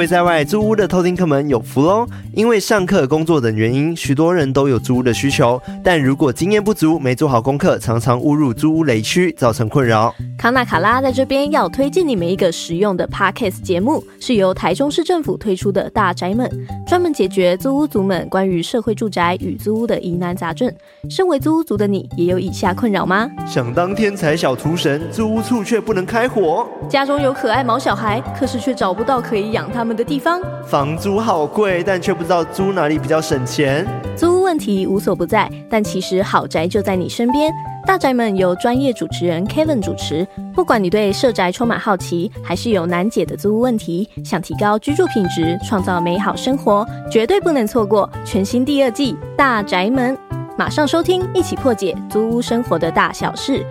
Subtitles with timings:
[0.00, 2.08] 位在外租屋的偷听客们有福喽！
[2.32, 10.14] 因为上课、工作等原因，许多人都有租屋的需求，但如果经验不足、没做好功课，常常误入租屋雷区，造成困扰。
[10.40, 16.50] 康纳卡拉在这边要推荐你们一个实用的 Podcast 节目，是由台中市政府推出的大宅们，
[16.86, 20.72] 专门解决租屋族们关于社会住宅与租屋的疑难杂症。
[21.10, 23.30] 身为租屋族的你，也有以下困扰吗？
[23.46, 33.86] 想当天才小厨神，租屋处却不能开火；家中有可爱毛小孩，可是却找不到可以养他们的地方；房租好贵，但却不知道租哪里比较省钱。
[34.16, 37.52] 租问题无所不在，但其实好宅就在你身边。
[37.86, 50.14] 大宅门由专业主持人 Kevin 主持，不管你对社宅充满好奇，还是有难解的租屋问题，想提高居住品质，创造美好生活，绝对不能错过全新第二季《大宅门》。
[50.58, 53.64] 马上收听，一起破解租屋生活的大小事。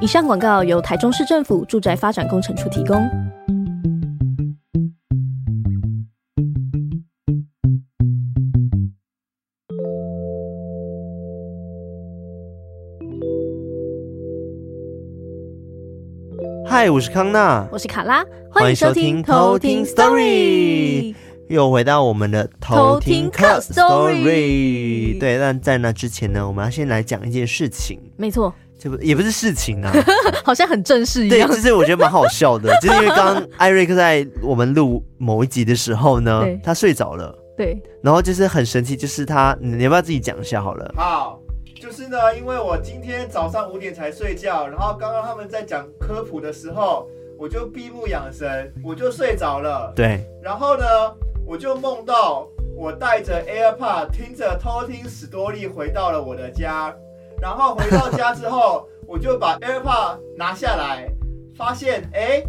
[0.00, 3.08] 以上广告由台中市政府住宅发展工程处提供。
[16.76, 21.14] 嗨，我是康娜，我是卡拉，欢迎收听偷听 Story。
[21.48, 27.98] 又回到我们的偷听课 story，对，但在那之前呢，我们要先来讲一件事情。
[28.18, 29.90] 没错，这不也不是事情啊，
[30.44, 31.48] 好像很正式一样。
[31.48, 37.34] 对，就是我觉得蛮好笑的， 就是因为刚刚艾瑞克在我们录某一集的时候呢，他睡着了。
[37.56, 40.92] 对，然后就是很神奇，就是他，你要不要自己讲一下好了？
[40.94, 41.40] 好，
[41.80, 49.92] 就是呢，因为我今天早上五点才睡觉，然后刚刚他们在讲科普的时候，我就闭目养神，我就睡着了。
[49.94, 50.84] 对，然后呢？
[51.46, 56.92] 我就梦到我带着 AirPod 听着偷听史多利回到了我的家，
[57.40, 61.08] 然后回到家之后，我就把 AirPod 拿下来，
[61.56, 62.20] 发现哎。
[62.20, 62.46] 诶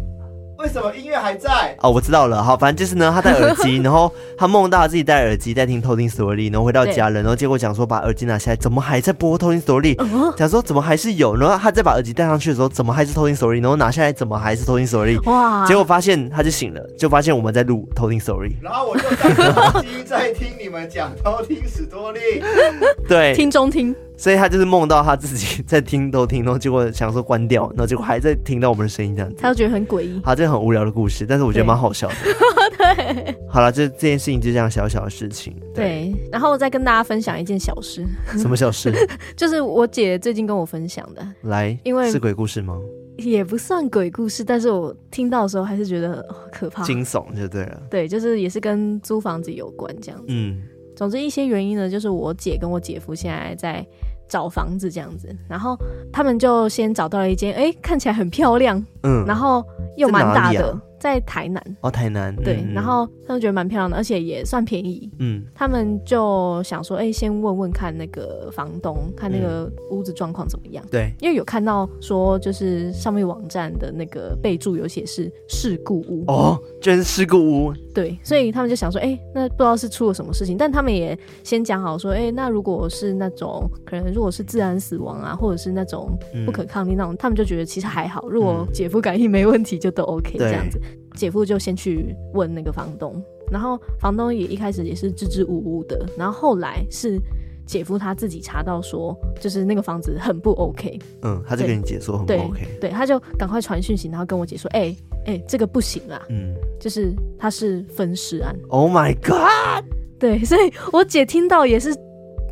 [0.58, 1.76] 为什么音乐还在？
[1.80, 2.42] 哦，我知道了。
[2.42, 9.94] 好，反正就是呢，他戴耳机，然后他梦到他自己戴耳机在听偷听 story，然后回到家了，然后结果讲说把耳机拿下来，怎么还在播偷听 story？
[10.34, 13.62] 讲说怎么还是有，然后他再把耳机戴上去的时候，怎么还是偷听 story？
[13.62, 15.22] 然后拿下来怎么还是偷听 story？
[15.30, 15.64] 哇！
[15.64, 18.50] 结果发现他就醒了，就发现我们在录偷听 story。
[18.60, 22.42] 然后我就戴耳机在听你们讲偷听 story，
[23.06, 23.94] 对， 听中听。
[24.18, 30.20] 所以他就是梦到他自己在听都听，然后结果想说关掉，然后结果还在听到我们的声音这样子，他就觉得很诡异。
[30.24, 32.14] 好，这个很无聊的故事，但是我觉得蛮好笑的。
[32.76, 35.54] 对，好了，这这件事情就这样小小的事情。
[35.74, 38.04] 对，对，然后我再跟大家分享一件小事。
[38.36, 38.92] 什么小事？
[39.36, 41.26] 就是我姐最近跟我分享的。
[41.42, 42.76] 来，因为是鬼故事吗？
[43.18, 47.82] 也不算鬼故事，但是我听到的时候还是觉得可怕，惊悚就对了。
[47.90, 50.26] 对，就是也是跟租房子有关这样子。
[50.28, 50.60] 嗯。
[50.94, 53.86] 总之一些原因呢，就是我姐跟我姐夫现在在
[54.28, 55.76] 找房子这样子，然后
[56.12, 59.64] 他们就先找到了一间，哎，看起来很漂亮，嗯，然后
[59.96, 60.78] 又蛮大的。
[61.00, 65.08] 在台南哦，台南对，嗯、然后他们觉得蛮漂亮的，而且也算便宜。
[65.20, 70.84] 嗯，他们就想说，哎、欸，先问问看那个房东，看那个屋子状况怎么样。
[70.90, 77.72] 对、嗯，因为有看到说，就是上面网站的那个备注有写是事故屋哦，居然是事故屋。
[77.98, 80.56] 对，所以他们就想说，哎、欸，那不知道是出了什么事情。
[80.56, 86.16] 但他们也先讲好说，哎、欸，那如果是那种可能，如果是自然死亡啊，或者是那种
[86.46, 88.28] 不可抗力那种，嗯、他们就觉得其实还好。
[88.28, 90.80] 如果姐夫感应没问题，就都 OK 这样子。
[91.16, 93.20] 姐夫就先去问那个房东，
[93.50, 97.18] 然后房东也一开始也是支支吾吾的，然后后来是
[97.66, 100.96] 姐夫他自己查到说，就是那个房子很不 OK。
[101.22, 102.60] 嗯，他就跟你姐说很不 OK。
[102.80, 108.54] 对，对，他就赶快传讯息，然后跟我姐说，哎、欸、哎、欸，这个不行啊，嗯，就是他是分尸案。
[108.68, 109.84] Oh my god！
[110.18, 111.94] 对，所以我姐听到也是。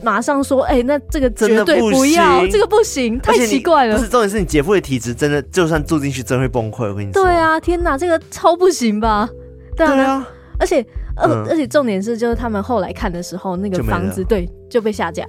[0.02, 3.96] 马上说，哎、欸，那这个绝对不要，不这个不行，太奇怪了。
[3.96, 6.86] 不是重点是你姐夫的体质真的，就算住进去真会崩溃。
[6.86, 7.24] 我跟你说。
[7.24, 9.26] 对啊，天哪，这个超不行吧？
[9.74, 10.84] 对啊，而且，
[11.16, 15.24] 呃，嗯、而且重点是，就是他们后来看的时候，那个房子对就被下架，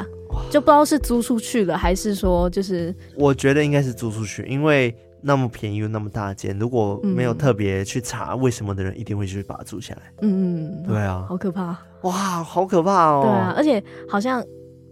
[0.52, 2.94] 就不知道是租出去了，还是说就是。
[3.16, 10.02] 我觉得应该是租出去，因为那么便宜又那么大间，如果没有特别去查为什么的人，一定会去把它租下来。
[10.22, 12.12] 嗯嗯，对啊，好可怕，哇，
[12.44, 13.22] 好可怕哦。
[13.24, 14.44] 对啊，而且好像。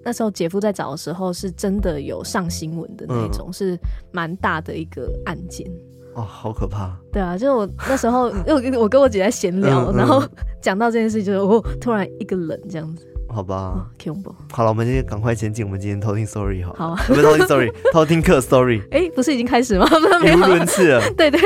[0.07, 3.75] 那时候姐夫在找的时候，是真的有上新闻的那种，嗯、是
[4.11, 5.67] 蛮大的一个案件。
[6.13, 6.95] 哦，好可怕！
[7.11, 10.23] 对啊，就是我那时候，因为我跟我姐在闲聊，嗯嗯、然后
[10.61, 13.07] 讲到这件事，就是我突然一个冷这样子。
[13.35, 14.35] 好吧，恐怖、哦。
[14.53, 16.73] 好了，我们今天赶快前进，我们今天偷听 story 好。
[16.73, 18.81] 好，不是偷听 story， 偷听课 story。
[18.91, 19.85] 哎、欸，不是已经开始吗？
[20.23, 21.01] 语无伦次了。
[21.17, 21.41] 对对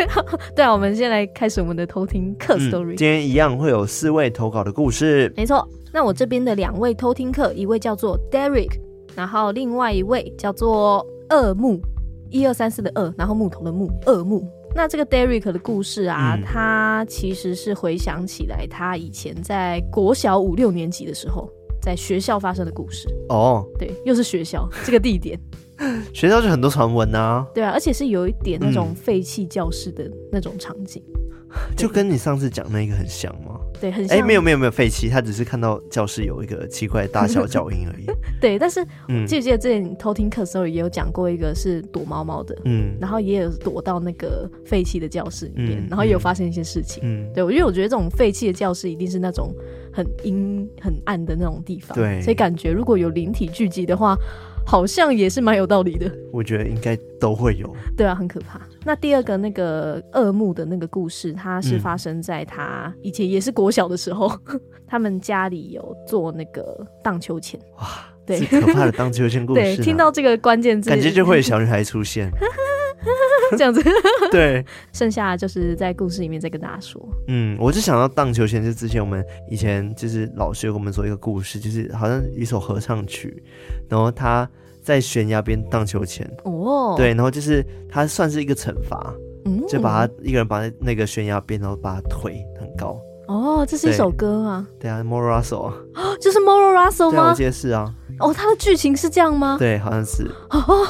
[0.55, 2.97] 对啊，我们先来开始我们的偷听课 story、嗯。
[2.97, 5.33] 今天一样会有四位投稿的故事。
[5.35, 8.69] 没错，那我这边的两位偷听客，一位叫做 Derek。
[9.15, 11.81] 然后另外一位叫做二木，
[12.29, 14.47] 一二三四的二，然后木头的木，二木。
[14.75, 21.49] 那这个 Derek 的故事啊，嗯、他其实是回想起来，他以前在国小五六年级的时候，
[21.81, 23.07] 在学校发生的故事。
[23.29, 25.39] 哦，对，又是学校 这个地点。
[26.13, 27.47] 学校就很多传闻啊。
[27.55, 33.48] 对啊，而且是有一点那种废弃教室的那种场景，嗯、 就跟你上次讲那个很像吗？
[33.79, 34.17] 对，很像。
[34.17, 38.05] 哎、欸，没有没有没有废弃，他只是看到教室有一个奇怪的大小脚 印而已。
[38.41, 38.83] 对，但是
[39.27, 47.01] 记不记得之前偷听课的时候也有讲过一个是躲猫猫的，嗯，然后也有躲到那个废弃的教室里面，嗯、然后也有发生一些事情。
[47.03, 49.53] 嗯，对，因为我觉得这种废弃的教室一定是那种
[49.91, 54.17] 很阴很暗的那种地方，对，所以感觉如果有灵体聚集的话。
[54.69, 57.75] 好像也是蛮有道理的，我觉得应该都会有。
[57.97, 58.61] 对啊，很可怕。
[58.85, 67.59] 那第二个那个恶梦的那个故事，它是发生在他以前也是国小的时候，嗯、 他们家里有做那个荡秋千。
[67.79, 67.87] 哇，
[68.27, 69.59] 对，可怕的荡秋千故事。
[69.75, 72.31] 对，听到这个关键字，感觉就会有小女孩出现。
[73.57, 73.81] 这样子，
[74.31, 77.01] 对，剩下就是在故事里面再跟大家说。
[77.27, 83.41] 嗯，我就想到荡秋千，就之前我们以前就是老师跟我们说一个故事，就是好像一首合唱曲，
[83.89, 84.47] 然后他
[84.81, 86.29] 在悬崖边荡秋千。
[86.43, 89.13] 哦，对，然后就是他算是一个惩罚，
[89.45, 92.99] 嗯，就把他一个人把那个悬崖边，然后把他推很高。
[93.27, 94.67] 哦，这是一首歌啊？
[94.79, 95.75] 对啊，Moro Russell 啊，
[96.19, 97.29] 就是 Moro Russell 吗？
[97.29, 97.93] 我记得是啊。
[98.19, 99.55] 哦，他的剧情是这样吗？
[99.57, 100.23] 对，好像是。
[100.49, 100.87] 哦。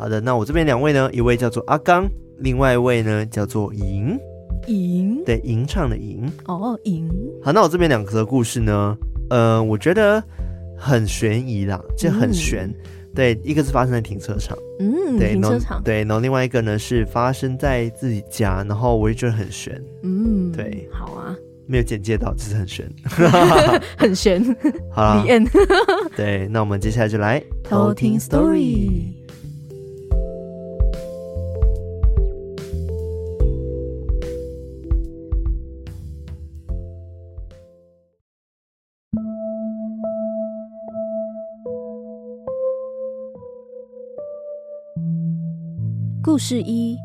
[0.00, 2.08] 好的，那我这边两位呢，一位叫做阿刚，
[2.38, 4.18] 另外一位呢叫做莹。
[4.66, 6.26] 吟，对，吟唱的吟。
[6.46, 7.06] 哦，吟。
[7.42, 8.96] 好，那我这边两个故事呢，
[9.28, 10.22] 呃，我觉得
[10.74, 12.66] 很悬疑啦，就很悬。
[12.66, 12.74] 嗯、
[13.14, 21.36] 对，一个是发生在停车场，嗯，对，停车场，对，然后另外一个呢是发生在自己家，然后我也觉得很悬，嗯，对，好啊，
[21.66, 22.90] 没有简介到，只是很悬，
[23.98, 24.42] 很悬。
[24.44, 24.56] 悬。
[24.90, 25.48] 好了，The end
[26.16, 29.19] 对，那我们接下来就来偷听 story。
[46.30, 46.96] 故事一：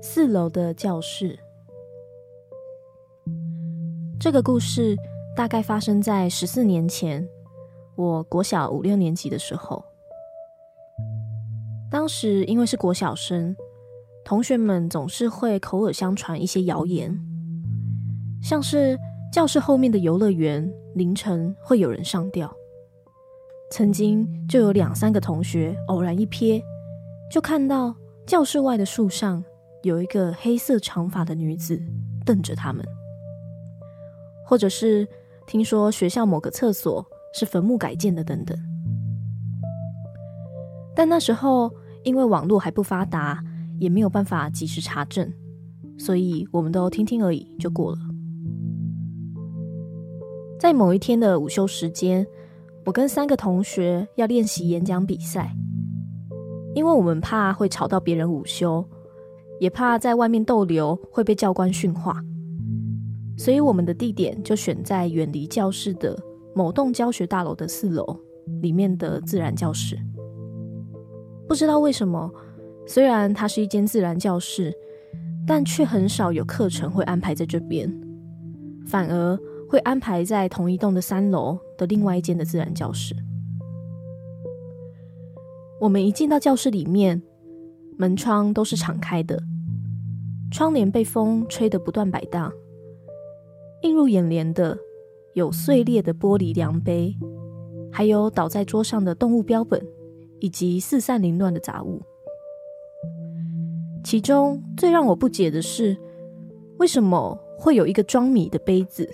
[0.00, 1.38] 四楼的教室。
[4.18, 4.96] 这个故事
[5.36, 7.28] 大概发生在十四年前，
[7.94, 9.84] 我国小五六年级的时候。
[11.90, 13.54] 当时因为是国小生，
[14.24, 17.14] 同学们总是会口耳相传一些谣言，
[18.42, 18.98] 像是
[19.30, 22.50] 教室后面的游乐园凌晨会有人上吊。
[23.70, 26.62] 曾经就有两三个同学偶然一瞥。
[27.32, 27.94] 就看到
[28.26, 29.42] 教室外的树上
[29.84, 31.80] 有一个黑色长发的女子
[32.26, 32.84] 瞪着他们，
[34.46, 35.08] 或者是
[35.46, 37.02] 听说学校某个厕所
[37.32, 38.54] 是坟墓改建的等等。
[40.94, 41.72] 但那时候
[42.04, 43.42] 因为网络还不发达，
[43.78, 45.32] 也没有办法及时查证，
[45.98, 47.98] 所以我们都听听而已就过了。
[50.60, 52.26] 在某一天的午休时间，
[52.84, 55.56] 我跟三个同学要练习演讲比赛。
[56.74, 58.84] 因为我们怕会吵到别人午休，
[59.60, 62.22] 也怕在外面逗留会被教官训话，
[63.36, 66.18] 所以我们的地点就选在远离教室的
[66.54, 68.18] 某栋教学大楼的四楼
[68.60, 69.98] 里面的自然教室。
[71.46, 72.32] 不知道为什么，
[72.86, 74.72] 虽然它是一间自然教室，
[75.46, 77.92] 但却很少有课程会安排在这边，
[78.86, 79.38] 反而
[79.68, 83.14] 会安排在同一栋的三楼的另外一间的自然教室。
[85.82, 87.20] 我们一进到教室里面，
[87.98, 89.42] 门窗都是敞开的，
[90.48, 92.52] 窗帘被风吹得不断摆荡。
[93.82, 94.78] 映入眼帘的
[95.34, 97.12] 有碎裂的玻璃量杯，
[97.90, 99.84] 还有倒在桌上的动物标本，
[100.38, 102.00] 以及四散凌乱的杂物。
[104.04, 105.96] 其中最让我不解的是，
[106.76, 109.10] 为什么会有一个装米的杯子，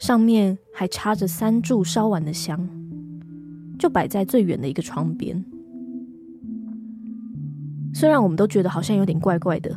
[0.00, 2.68] 上面还插着三炷烧完的香，
[3.78, 5.44] 就摆在最远的一个窗边。
[7.92, 9.76] 虽然我们都觉得好像有点怪怪的，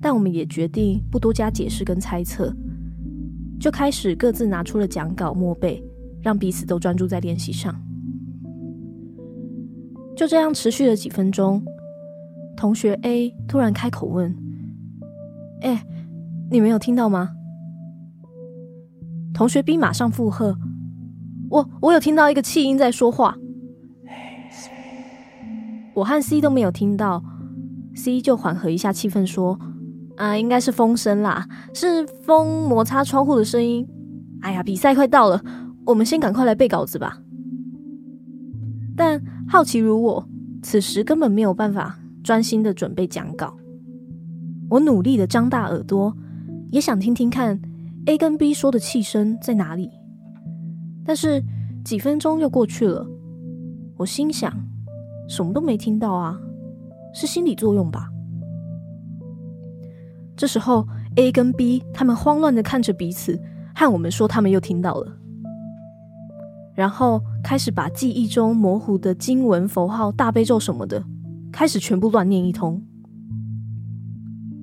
[0.00, 2.54] 但我们也决定不多加解释跟猜测，
[3.58, 5.82] 就开始各自拿出了讲稿默背，
[6.20, 7.74] 让彼此都专注在练习上。
[10.16, 11.62] 就这样持续了几分钟，
[12.56, 14.34] 同学 A 突然开口问
[15.62, 15.86] ：“哎，
[16.50, 17.30] 你没有听到吗？”
[19.32, 20.56] 同学 B 马上附和
[21.50, 23.36] ：“我我有听到一个气音在说话。”
[25.94, 27.22] 我和 C 都没有听到。
[27.96, 29.58] C 就缓和一下气氛说
[30.16, 33.84] ：“啊，应该是风声啦，是风摩擦窗户的声音。
[34.42, 35.42] 哎呀，比赛快到了，
[35.84, 37.18] 我们先赶快来背稿子吧。”
[38.94, 40.28] 但好奇如我，
[40.62, 43.56] 此时根本没有办法专心的准备讲稿。
[44.68, 46.16] 我努力的张大耳朵，
[46.70, 47.60] 也想听听看
[48.06, 49.90] A 跟 B 说的气声在哪里。
[51.04, 51.42] 但是
[51.84, 53.06] 几分钟又过去了，
[53.96, 54.52] 我心想，
[55.28, 56.38] 什么都没听到啊，
[57.18, 58.10] 是心理作用吧？
[60.36, 63.40] 这时候 A 跟 B 他们慌乱的看着彼此，
[63.74, 65.16] 和我们说他们又听到了。
[66.74, 71.02] 然后开始把记忆中模糊的经文、符号、大悲咒什么的，
[71.50, 72.82] 开始全部乱念一通。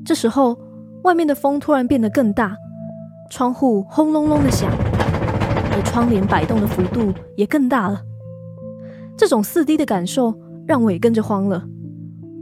[0.05, 0.55] 这时候，
[1.03, 2.55] 外面的风突然变得更大，
[3.31, 7.99] 窗户轰隆隆的响，而窗帘摆动的幅度也更大了。
[9.17, 11.67] 这种四 D 的感受让我也跟着慌了。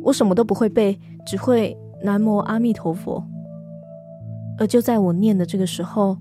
[0.02, 3.24] 我什么都不会背，只会南无阿弥陀佛。
[4.58, 6.18] 而就在我念的这个时候，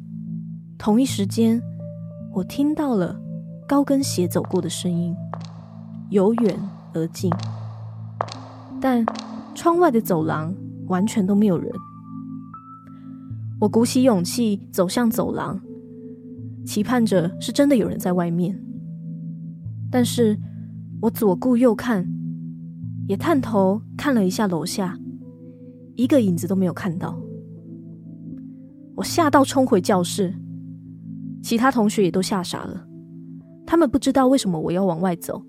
[0.78, 1.62] 同一时间，
[2.32, 3.20] 我听到了。
[3.68, 5.14] 高跟鞋走过的声音，
[6.08, 6.58] 由远
[6.92, 7.30] 而近，
[8.80, 9.06] 但
[9.54, 10.52] 窗外的走廊
[10.88, 11.72] 完全都没有人。
[13.60, 15.60] 我鼓起勇气走向走廊，
[16.66, 18.60] 期盼着是真的有人在外面。
[19.88, 20.36] 但是
[21.02, 22.04] 我左顾右看，
[23.08, 24.98] 也探头看了一下楼下，
[25.96, 27.20] 一个影子都没有看到。
[28.96, 30.34] 我吓到冲回教室，
[31.42, 32.86] 其他同学也都吓傻了。
[33.66, 35.42] 他们不知道为什么我要往外走。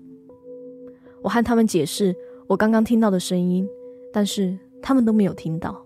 [1.22, 2.14] 我和他们解释
[2.48, 3.68] 我刚刚听到的声音，
[4.12, 5.84] 但是他们都没有听到。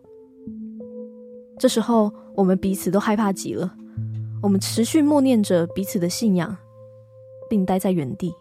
[1.59, 3.75] 这时候，我们彼此都害怕极了。
[4.43, 6.57] 我们持续默念着彼此的信仰，
[7.49, 8.33] 并待在原地，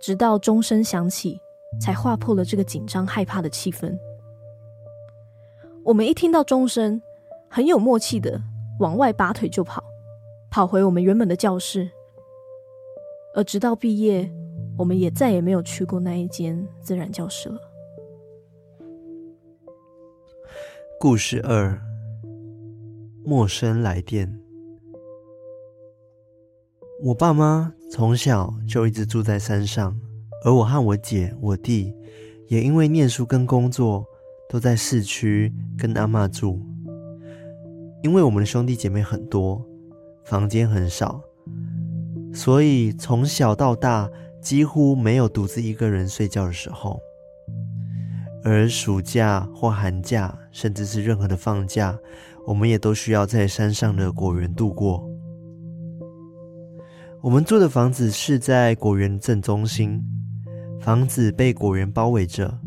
[0.00, 1.38] 直到钟声响起，
[1.80, 3.96] 才划破了这个紧张害怕的气氛。
[5.84, 7.00] 我们一听到钟声，
[7.48, 8.40] 很有默契的
[8.78, 9.82] 往外拔腿就跑，
[10.50, 11.90] 跑回我们原本的教室。
[13.34, 14.30] 而直到毕业，
[14.78, 17.58] 我们也再也没有去过那一间自然教室了。
[21.00, 21.80] 故事二：
[23.24, 24.38] 陌生来电。
[27.02, 29.98] 我爸妈从小就一直住在山上，
[30.44, 31.94] 而我和我姐、我弟
[32.48, 34.04] 也因为念书跟工作
[34.48, 36.60] 都在市区跟阿嬷住。
[38.02, 39.64] 因为我们的兄弟姐妹很多，
[40.24, 41.22] 房间很少。
[42.34, 46.98] 所以从小到大几乎没有独自一个人睡觉的时候，
[48.42, 51.96] 而暑假或寒假，甚至是任何的放假，
[52.44, 55.08] 我们也都需要在山上的果园度过。
[57.20, 60.02] 我们住的房子是在果园正中心，
[60.82, 62.58] 房子被果园包围着，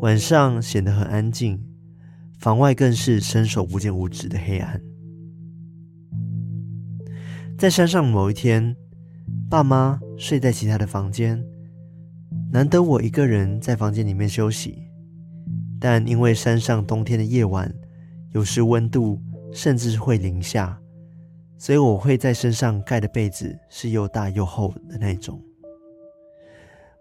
[0.00, 1.62] 晚上显得很安静，
[2.38, 4.80] 房外更是伸手不见五指的黑暗。
[7.58, 8.74] 在山上某一天，
[9.50, 11.44] 爸妈睡在其他的房间，
[12.50, 14.88] 难得我一个人在房间里面休息。
[15.78, 17.70] 但因为山上冬天的夜晚，
[18.32, 19.20] 有时温度
[19.52, 20.80] 甚至会零下，
[21.58, 25.38] 所以我会在身上盖的被子是又大又厚的那种。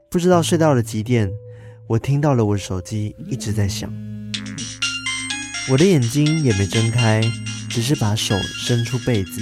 [0.10, 1.30] 不知道睡到了几点，
[1.86, 3.92] 我听到了我的手机一直在响，
[5.70, 7.22] 我的眼睛也没睁开，
[7.70, 9.42] 只是把手伸出被子。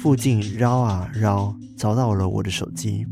[0.00, 3.04] 附近绕啊绕，找到了我的手机。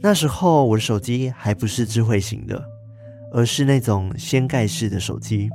[0.00, 2.64] 那时候我的手机还不是智慧型的，
[3.32, 5.50] 而是那种掀盖式的手机。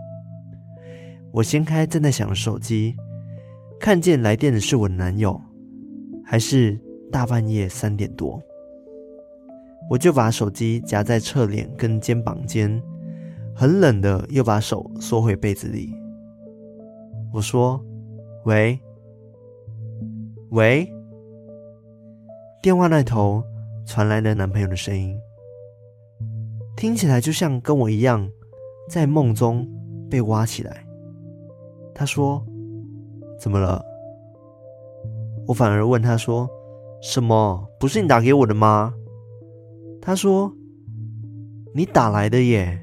[1.32, 2.96] 我掀开正在响的手机，
[3.80, 5.42] 看见来电的是我的男友，
[6.26, 6.80] 还是
[7.12, 8.40] 大半夜三点多。
[9.90, 12.82] 我就把手机夹在侧脸跟肩膀间，
[13.56, 15.94] 很冷的又把手缩回被子里。
[17.34, 17.84] 我说
[18.46, 18.80] ：“喂。”
[20.52, 20.92] 喂，
[22.60, 23.44] 电话那头
[23.86, 25.16] 传来了男朋友的声音，
[26.76, 28.28] 听起来就像跟我一样，
[28.90, 29.68] 在梦中
[30.10, 30.84] 被挖起来。
[31.94, 32.44] 他说
[33.40, 33.84] ：“怎么了？”
[35.46, 36.50] 我反而问他说
[37.00, 37.68] ：“什么？
[37.80, 38.92] 不是你打给我的吗？”
[40.10, 40.52] 他说
[41.76, 42.82] ：“你打来的耶。”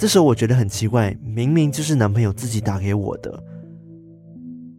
[0.00, 3.44] 这时候我觉得很奇怪，明明就是男朋友自己打给我的，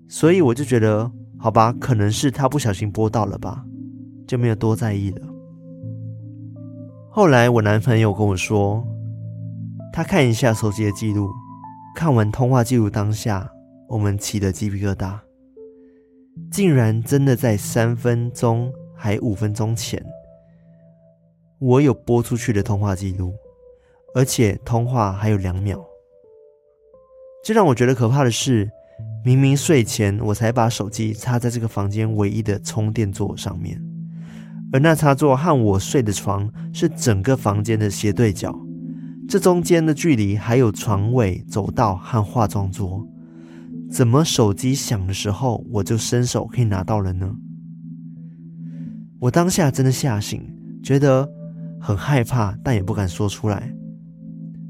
[0.07, 1.11] 所以我就觉得。
[1.37, 3.63] 好吧，可能是他不小心拨到了吧，
[4.27, 5.21] 就没有多在意了。
[7.11, 8.83] 后来我男朋友跟我说，
[9.93, 11.29] 他看一下手机的记录，
[11.95, 13.47] 看完通话记录当下，
[13.87, 15.19] 我们起的鸡皮疙瘩，
[16.51, 20.03] 竟然真的在三分钟还五分钟前，
[21.59, 23.33] 我有拨出去的通话记录，
[24.15, 25.79] 而且通话还有两秒。
[27.43, 28.69] 最让我觉得可怕的是。
[29.23, 33.81] 明明睡前我才把手机插在这个房间唯一的充电座上面，
[34.71, 38.57] 而那插座和我睡的床是整个房间的斜对角，
[39.27, 43.05] 这中间的距离还有床尾、走道和化妆桌，
[43.91, 47.29] 怎么手机响的时候我就伸手可以拿到了呢？
[49.19, 50.41] 我当下真的吓醒，
[50.81, 51.29] 觉得
[51.79, 53.73] 很害怕，但也不敢说出来，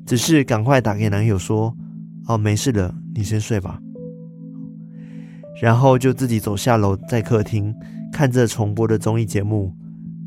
[0.05, 1.75] 只是赶快打给男友说
[2.27, 3.79] ：“哦，没事了，你先睡吧。”
[5.61, 7.75] 然后就自己走下楼，在客厅
[8.13, 9.75] 看着重播的综艺节目，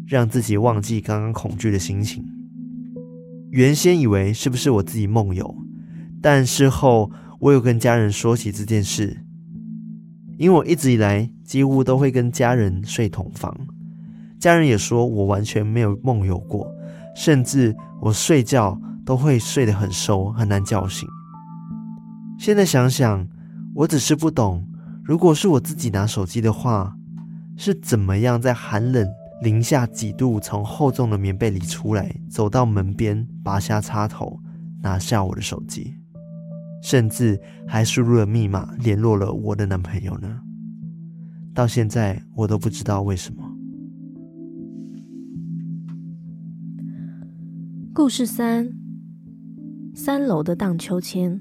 [0.07, 2.25] 让自己忘记刚刚恐惧的心情。
[3.51, 5.55] 原先以为是不是我自己梦游，
[6.21, 7.11] 但事后
[7.41, 9.25] 我有跟家人说起这件事，
[10.37, 13.55] 因为我一直以来几乎都会跟家人睡同房，
[14.43, 16.69] 家人也说我完全没有梦游过，
[17.15, 21.09] 甚至我睡觉都会睡得很熟，很难叫醒。
[22.41, 23.25] 现在想想，
[23.73, 24.67] 我只是不懂，
[25.05, 26.97] 如果是我自己拿手机的话，
[27.57, 29.09] 是怎么样在寒冷。
[29.43, 34.41] 零下几度，从厚重的棉被里出来，走到门边，拔下插头，
[34.83, 35.95] 拿下我的手机，
[36.83, 40.41] 甚至还输入了密码，联络了我的男朋友呢。
[41.55, 43.52] 到现在，我都不知道为什么。
[47.95, 48.73] 故事三：
[49.95, 51.39] 三楼的荡秋千。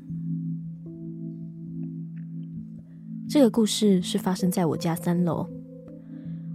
[3.30, 5.48] 这个故事是发生在我家三楼。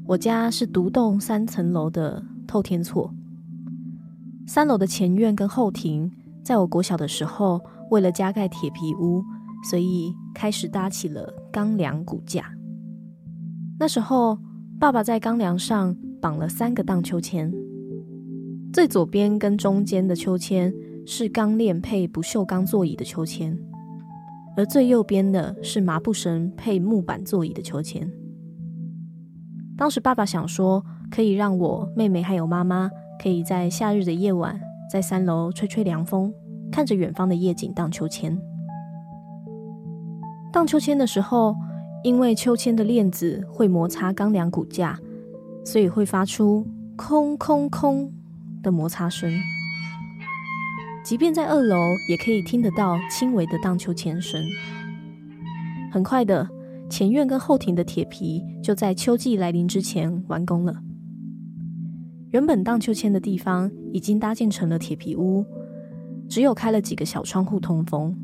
[0.06, 3.10] 我家是独栋三层楼的透天厝，
[4.46, 6.12] 三楼的前院跟后庭，
[6.44, 7.58] 在我国小的时候，
[7.90, 9.24] 为了加盖铁皮屋，
[9.70, 12.44] 所以开始搭起了钢梁骨架。
[13.78, 14.38] 那时候，
[14.78, 17.50] 爸爸在钢梁上绑了三个荡秋千，
[18.76, 20.70] 最左边跟中间的秋千
[21.06, 23.58] 是钢链配不锈钢座椅的秋千，
[24.54, 28.06] 而最右边的是麻布绳配木板座椅的秋千。
[29.78, 34.60] 当时爸爸想说，可以让我妹妹还有妈妈，可以在夏日的夜晚，
[34.92, 36.30] 在三楼吹吹凉风，
[36.70, 38.38] 看着远方的夜景荡秋千。
[40.52, 41.56] 荡秋千的时候，
[42.04, 45.00] 因为秋千的链子会摩擦钢梁骨架，
[45.64, 48.12] 所以会发出“空空空”
[48.66, 49.32] 的摩擦声。
[51.04, 54.44] 即便在二楼，也可以听得到轻微的荡秋千声。
[55.92, 56.48] 很快的。
[56.88, 60.82] 前院跟后庭的铁皮就在秋季来临之前完工了。
[62.30, 65.44] 原本荡秋千的地方已经搭建成了铁皮屋，
[66.28, 68.16] 只有开了几个小窗户通风，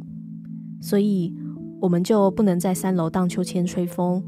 [0.81, 1.35] 所以
[1.81, 4.23] 我们就不能在三楼荡秋千吹风。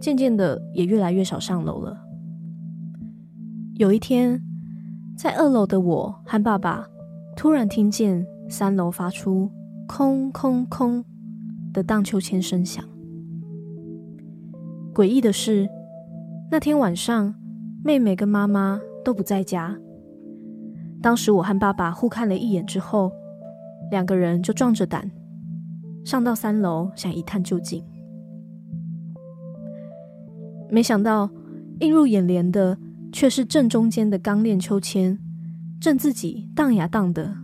[0.00, 1.98] 渐渐的，也越来越少上楼了。
[3.74, 4.40] 有一天，
[5.22, 6.84] 在二楼的我和爸爸
[7.36, 9.48] 突然听见三楼发出
[9.86, 11.04] “空空空”
[11.72, 12.84] 的荡秋千声响。
[14.92, 15.68] 诡异的是，
[16.50, 17.32] 那天晚上，
[17.84, 19.78] 妹妹跟妈妈都不在家。
[21.00, 23.12] 当时我和爸爸互看了一眼之后，
[23.92, 25.08] 两个人就壮着胆
[26.04, 27.80] 上到三楼，想一探究竟。
[30.68, 31.30] 没想到，
[31.78, 32.76] 映入眼帘的
[33.12, 35.18] 却是正中间的钢链秋千，
[35.78, 37.36] 正自己荡呀荡的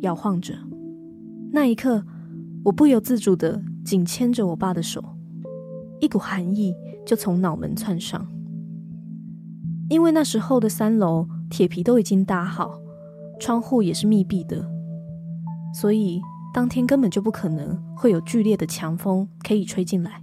[0.00, 0.54] 摇晃着。
[1.52, 2.04] 那一刻，
[2.64, 5.02] 我不由自主的紧牵着我爸的手。
[6.00, 6.74] 一股寒意
[7.06, 8.26] 就从脑门窜上，
[9.88, 12.80] 因为那时候的三楼铁皮都已经搭好，
[13.38, 14.68] 窗户也是密闭的，
[15.72, 16.20] 所以
[16.52, 20.22] 当天根本就不可能会有剧烈的强风可以吹进来。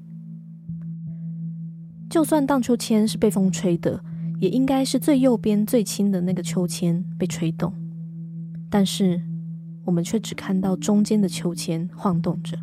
[2.10, 4.04] 就算荡秋千是被风吹的，
[4.42, 7.72] 也应该是最右边最轻的那个秋千被吹动，
[8.70, 9.22] 但是
[9.86, 12.58] 我们却只看到中间的秋千晃动着。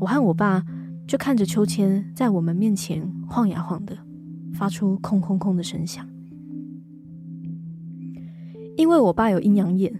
[0.00, 0.62] 我和我爸。
[1.08, 3.96] 就看着秋千在我们面前晃呀晃的，
[4.52, 6.06] 发出空空空的声响。
[8.76, 9.98] 因为我爸有阴阳眼，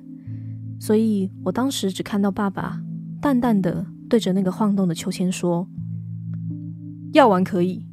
[0.79, 2.83] 所以我当时只看到爸爸
[3.23, 5.67] 淡淡的对着那个晃动的秋千说
[7.15, 7.87] ：“要玩可以，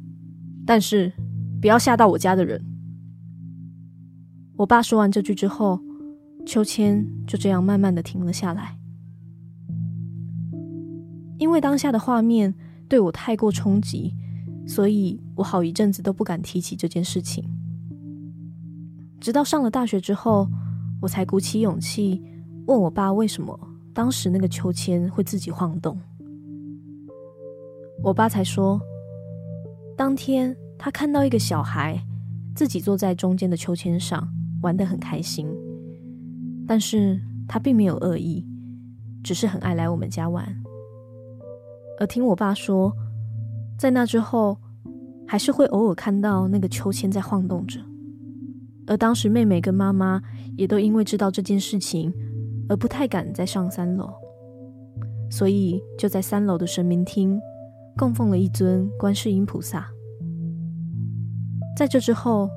[0.66, 1.10] 但是
[1.66, 2.64] 不要吓到我家的人。”
[4.56, 5.80] 我爸说完这句之后，
[6.46, 8.78] 秋千就这样慢慢的停了下来。
[11.38, 12.54] 因为当下的画面。
[12.88, 14.14] 对我太过冲击，
[14.64, 17.44] 所以我好一阵子都不敢提起这件事情。
[19.20, 20.48] 直到上了大学之后，
[21.02, 22.22] 我才鼓起勇气
[22.68, 23.58] 问我爸为什么
[23.92, 25.98] 当时那个秋千会自己晃动。
[28.04, 28.80] 我爸才说，
[29.96, 32.00] 当天他看到一个小孩
[32.54, 34.28] 自己坐在中间的秋千上
[34.62, 35.48] 玩得很开心，
[36.66, 38.46] 但是他并没有恶意，
[39.22, 40.46] 只是很爱来我们家玩。
[41.98, 42.92] 而听我爸说，
[43.78, 44.58] 在那之后，
[45.26, 47.80] 还是会偶尔看到那个秋千在晃动着。
[48.86, 50.22] 而当时妹妹跟妈妈
[50.56, 52.12] 也都因为知道这件事情，
[52.68, 54.12] 而不太敢再上三楼，
[55.30, 57.40] 所以就在三楼的神明厅
[57.96, 59.90] 供奉了一尊观世音菩萨。
[61.76, 62.48] 在这之后，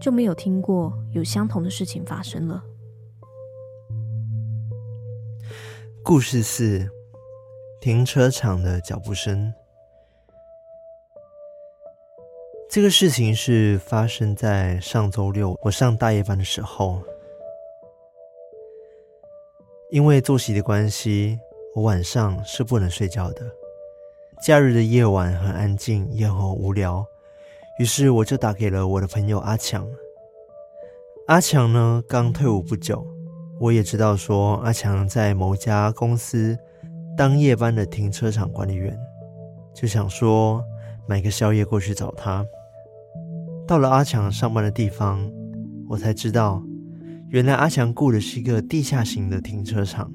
[0.00, 2.64] 就没有听过有相同的事情发生了。
[6.02, 6.88] 故事四：
[7.82, 9.52] 停车场的脚步声。
[12.70, 17.02] 这个事情是发生在上周六，我上大夜班的时候。
[19.90, 21.38] 因为作息的关系，
[21.74, 23.44] 我晚上是不能睡觉的。
[24.42, 27.06] 假日的夜晚很安静，也很无聊，
[27.78, 29.86] 于是我就打给了我的朋友阿强。
[31.28, 33.06] 阿强呢，刚退伍不久。
[33.60, 36.58] 我也知道，说阿强在某家公司
[37.16, 38.98] 当夜班的停车场管理员，
[39.72, 40.62] 就想说
[41.06, 42.44] 买个宵夜过去找他。
[43.66, 45.30] 到了阿强上班的地方，
[45.88, 46.62] 我才知道，
[47.28, 50.12] 原来阿强雇的是一个地下型的停车场，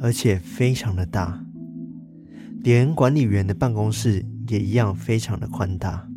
[0.00, 1.38] 而且非常的大，
[2.62, 6.08] 连管理员的办公室也一样非常的宽大。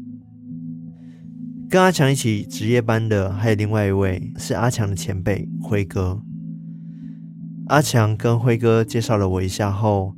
[1.71, 6.21] 跟阿强一起值夜班的还有另外一位是阿强的前辈辉哥。
[7.67, 10.13] 阿强跟辉哥介绍了我一下后，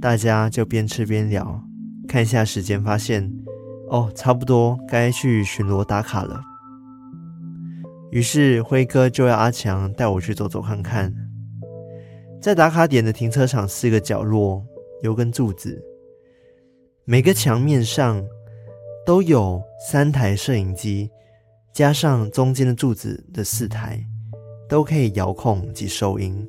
[0.00, 1.62] 大家就边吃边聊，
[2.08, 3.30] 看一下时间，发现
[3.90, 6.40] 哦，差不多该去巡逻打卡了。
[8.10, 11.14] 于是辉哥就要阿强带我去走走看看。
[12.40, 14.64] 在打卡点的停车场四个角落
[15.02, 15.84] 有根柱子，
[17.04, 18.24] 每个墙面上
[19.04, 21.10] 都有三台摄影机，
[21.74, 24.02] 加上中间的柱子的四台，
[24.66, 26.46] 都可以遥控及收音。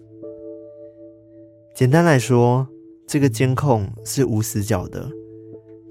[1.74, 2.66] 简单来说，
[3.06, 5.10] 这个监控是无死角的，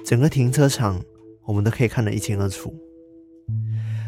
[0.07, 0.99] 整个停车场
[1.45, 2.75] 我们都可以看得一清二楚。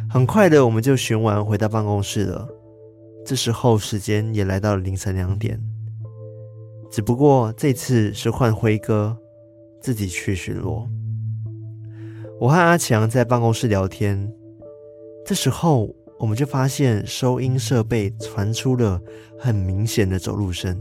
[0.08, 2.48] 很快的，我们就巡完回到办公室了。
[3.26, 5.60] 这时候时间也来到了凌晨两点，
[6.90, 9.14] 只不过这次是换辉哥
[9.82, 10.88] 自己去巡逻。
[12.38, 14.30] 我和阿强在办公室聊天，
[15.24, 19.00] 这时候我们就发现收音设备传出了
[19.38, 20.76] 很明显的走路声。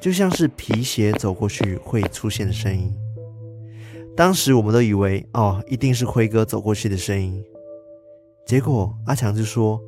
[0.00, 2.94] 就像是皮鞋走过去会出现的声音，
[4.16, 7.44] 当时我们都以为哦，一定是辉哥走过去的声音。
[8.46, 9.80] 结果阿强就说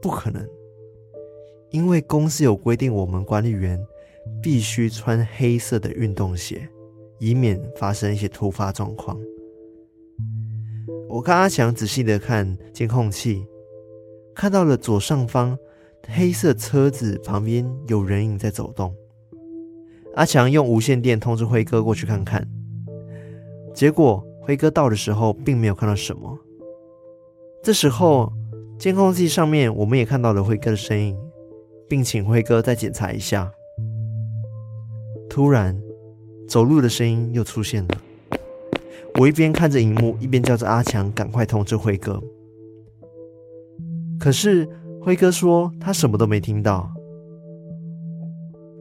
[0.00, 0.46] 不可能，
[1.70, 3.84] 因为公司有规定，我们管理员
[4.40, 6.68] 必须穿黑色的运动鞋，
[7.18, 9.18] 以免发生一些突发状况。
[11.14, 13.46] 我跟阿强仔细的看监控器，
[14.34, 15.56] 看到了左上方
[16.08, 18.92] 黑色车子旁边有人影在走动。
[20.16, 22.44] 阿强用无线电通知辉哥过去看看，
[23.72, 26.36] 结果辉哥到的时候并没有看到什么。
[27.62, 28.32] 这时候
[28.76, 31.16] 监控器上面我们也看到了辉哥的身影，
[31.88, 33.52] 并请辉哥再检查一下。
[35.30, 35.80] 突然，
[36.48, 38.00] 走路的声音又出现了。
[39.18, 42.22] 我一边看着荧幕，一边叫着阿强赶快通知辉哥。
[44.20, 44.68] 可是
[45.02, 46.90] 辉哥说他什么都没听到。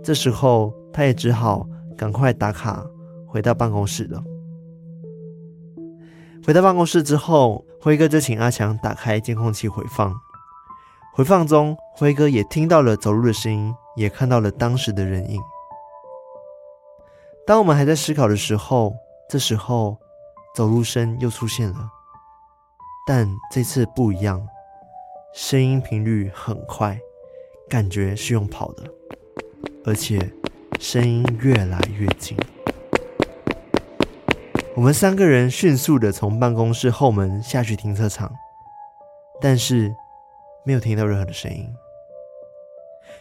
[0.04, 0.74] 这时候。
[0.96, 1.68] 他也只好
[1.98, 2.86] 赶快打卡
[3.26, 4.24] 回到办公室了。
[6.46, 10.14] 回到办公室之后，辉哥就请阿强打开监控器回放。
[11.16, 15.42] 回放中，辉哥也听到了走路的声音，也看到了当时的人影。
[17.48, 18.94] 当我们还在思考的时候，
[19.28, 19.98] 这时候
[20.56, 21.90] 走路声又出现了，
[23.08, 24.48] 但这次不一样，
[25.34, 27.00] 声音频率很快，
[27.70, 28.84] 感觉是用跑的，
[29.86, 30.32] 而且。
[30.80, 32.36] 声音越来越近，
[34.76, 38.30] 我们三个人迅速的从办公室后门下去停车场，
[39.40, 39.96] 但是
[40.66, 41.74] 没有听到任何的声音。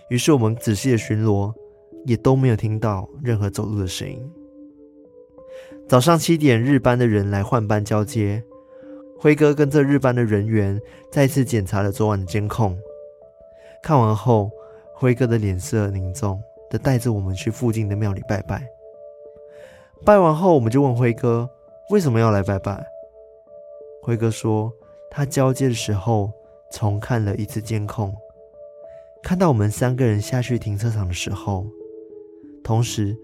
[0.09, 1.55] 于是我们仔细的巡逻，
[2.05, 4.29] 也都没有听到任何走路的声音。
[5.89, 8.43] 早上七点，日班的人来换班交接，
[9.19, 12.79] 辉哥跟这日班的人员再次检查了昨晚的监控，
[13.83, 14.51] 看完后，
[14.95, 16.43] 辉哥的脸色凝重。
[16.71, 18.67] 的带着我们去附近的庙里拜拜，
[20.07, 21.47] 拜完后我们就问辉哥
[21.91, 22.83] 为什么要来拜拜。
[24.03, 24.73] 辉哥说
[25.11, 26.33] 他交接的时候
[26.71, 28.17] 重看了一次监控，
[29.23, 31.67] 看到我们三个人下去停车场的时候，
[32.65, 33.15] 同时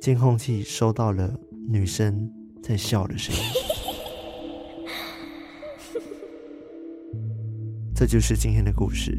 [0.00, 1.32] 监控器收到了
[1.68, 2.28] 女生
[2.62, 3.40] 在笑的声音。
[7.94, 9.18] 这就是今天的故事。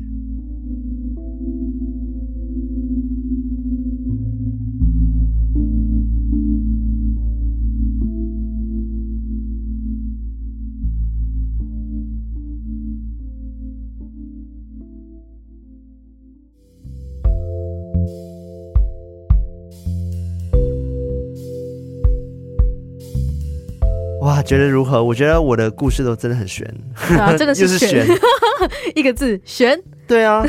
[24.44, 25.04] 觉得如何？
[25.04, 26.66] 我觉得我的故事都真的很悬，
[27.08, 28.06] 对啊，真 的是悬，
[28.96, 29.82] 一个字悬。
[30.06, 30.46] 对啊，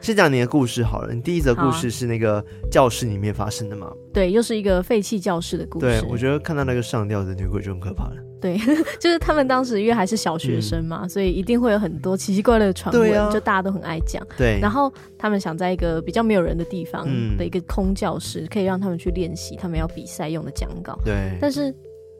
[0.00, 1.14] 先讲你的故事好了。
[1.14, 3.88] 你第一则故事是那个教室里面发生的吗？
[4.12, 5.86] 对，又是一个废弃教室的故事。
[5.86, 8.16] 对，我觉得看到那个上吊的女鬼就很可怕了。
[8.40, 8.58] 对，
[8.98, 14.20] 就是他们当时因为还是小学生嘛，嗯、所以一定会有很多奇奇怪怪的传闻，啊、就大家都很爱讲。
[14.36, 20.98] 对，然后他们想在一个比较没有人的地方的一个空教室，可以让他们去练习他们要比赛用的讲稿。
[21.04, 21.72] 对，但是。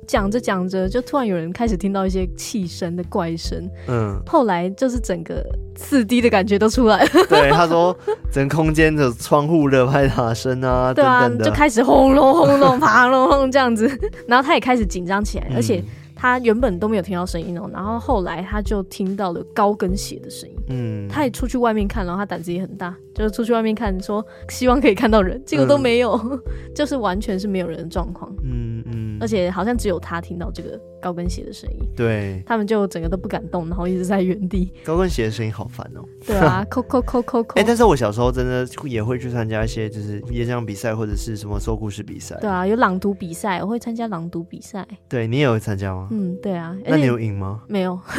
[0.09, 3.71] 讲着讲着，就突然有人开始听到一些气声的怪声。
[3.87, 5.45] 嗯，后来就是整个
[5.77, 7.11] 四 D 的感觉都出来了。
[7.29, 7.97] 对，他说
[8.33, 13.87] 整个空间的窗户的拍打声啊，对啊，等等就开始轰隆轰隆、 啪隆轰这样子。
[14.27, 15.85] 然后他也开始紧张起来，嗯、而且。
[16.21, 20.57] 他原本都没有听到声音哦，然后后来他就听到了高跟鞋的声音。
[20.71, 26.39] 嗯，他也出去外面看，然后他胆子也很大，就是出去外面看，说希望可以看到人，结果都没有，嗯、
[26.75, 28.31] 就是完全是没有人的状况。
[28.43, 31.79] 嗯嗯，而且好像只有他听到这个高跟鞋的声音。
[31.97, 34.73] 对，他们就整个都不敢动，然后一直在原地。
[34.85, 36.03] 高跟鞋的声音好烦哦。
[36.27, 37.61] 对啊， 扣扣扣扣扣。
[37.61, 42.37] 哎，但是我小时候真的也会去参加一些就是演讲比赛或者是什么说故事比赛。
[42.41, 44.87] 对啊，有朗读比赛，我会参加朗读比赛。
[45.09, 46.08] 对，你也会参加吗？
[46.11, 46.75] 嗯，对啊。
[46.85, 47.61] 那你有赢吗？
[47.69, 47.99] 没有，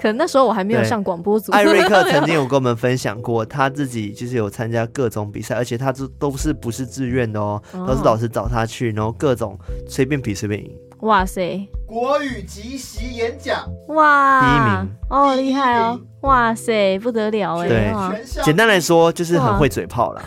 [0.00, 1.52] 可能那时候我还没有上广播组。
[1.52, 9.58] 艾瑞克曾经有跟我们分享过， 他自己就是有参加各种比赛，而且他都都是不是自愿的哦，都是老师找他去，然后各种
[9.88, 10.70] 随便比随便赢。
[11.02, 11.64] 哇塞！
[11.86, 16.00] 国语即席演讲，哇，第一名哦，厉害哦！
[16.22, 17.68] 哇塞，不得了哎！
[17.68, 20.22] 对，简单来说就是很会嘴炮了。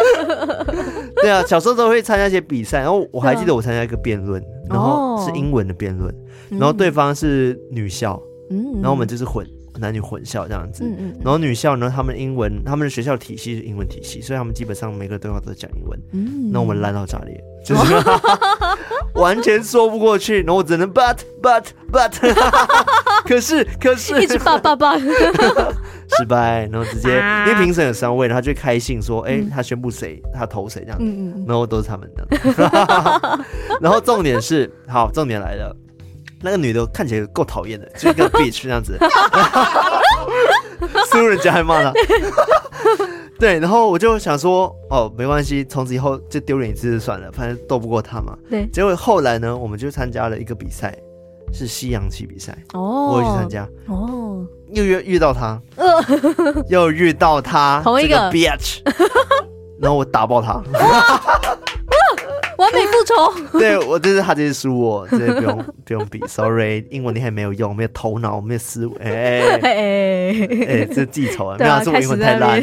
[1.22, 6.14] 对啊，小时候都会参加一些比赛，然后我还记得我参加一个辩论，然后是英文的辩论，
[6.50, 9.46] 然后对方是女校，嗯，然后我们就是混
[9.78, 10.84] 男女混校这样子，
[11.22, 17.94] 然后女校呢，他们英文他们的学校体系是英文体系，所以他们基本上每个对话都讲英文，嗯，那我们烂到炸裂，就是
[19.14, 22.12] 完全说不过去，然后我只能 but but but，
[23.26, 24.98] 可是可是一直 but but but，
[26.18, 32.26] 失败，然后直接因为评审有三位，他就开信说，哎，他宣布谁，他投谁这样子，然后都是他们的，
[33.80, 35.76] 然后重点是，好，重点来了。
[36.42, 38.98] 那个女的看起来够讨厌的，就一个 bitch 这样子，
[41.12, 41.92] 输人家还骂她。
[43.38, 48.34] 对，然后我就想说，哦，没关系，从此以后就丢脸一次就算了，反正斗不过她嘛。
[48.48, 48.66] 对。
[48.68, 50.96] 结果后来呢，我们就参加了一个比赛，
[51.52, 52.56] 是西洋棋比赛。
[52.72, 53.12] 哦。
[53.12, 53.68] 我也去参加。
[53.86, 54.46] 哦。
[54.72, 55.60] 又遇遇到他。
[56.68, 57.80] 又遇到他。
[57.82, 58.78] 同一个 bitch。
[59.80, 60.62] 然后我打爆他。
[62.58, 69.70] 完美复仇，对我这是他这是输我，这不用不用比，sorry，英文你还没有用，没有头脑，没有思维，哎哎
[70.68, 72.62] 哎，这记仇啊，没有，是我英文太烂。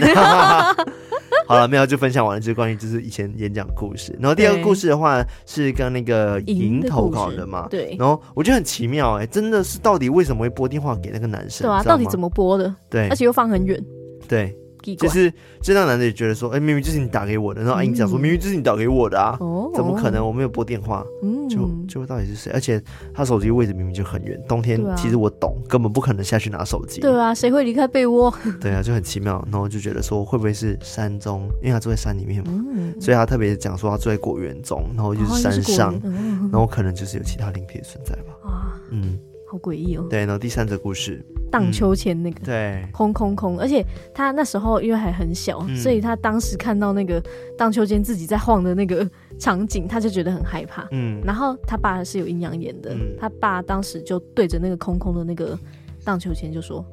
[1.48, 4.16] 好了，没有就分享完了，就是关于就是以前演讲故事。
[4.20, 7.96] 然后第二个故事的话是跟那个银投稿的嘛，对。
[7.98, 11.68] 然后我觉得很奇妙，哎，真的是到底为什么会拨电话给那个男生？
[11.68, 12.74] 对啊，到底怎么拨的？
[12.90, 13.84] 对，而且又放很远。
[14.28, 14.56] 对。
[14.96, 20.26] 就是，这让男的也觉得说，哎、欸，明明就是你打给我的，然后阿英讲说，明明就是你打给我的啊，哦、怎么可能？
[20.26, 22.52] 我没有拨电话，嗯、就就到底是谁？
[22.54, 22.82] 而且
[23.13, 27.02] 他手机位置明明就很远，冬天其实我懂，啊、根本不可能下去拿手机。
[27.02, 28.34] 对啊，谁会离开被窝？
[28.62, 29.46] 对啊，就很奇妙。
[29.52, 31.50] 然后就觉得说，会不会是山中？
[31.62, 38.34] 因为他住在山里面嘛，嗯、所以他特别讲说他住在果园中，然后就是山上，哦、然后可能就是有其他灵体的存在吧。
[38.44, 39.18] 啊，嗯。
[39.50, 40.06] 好诡异哦！
[40.10, 47.22] 对，然后第三则故事，荡秋千那个，嗯、对，空空空，而且他那时候因为还很小，嗯、所以他当时看到那个
[47.58, 50.88] 荡秋千自己在晃的那个场景，他就觉得很害怕。
[50.92, 55.58] 嗯，然后他爸是有阴阳眼的，嗯、他爸当时就对着那个空空的那个
[56.04, 56.86] 荡秋千就说：“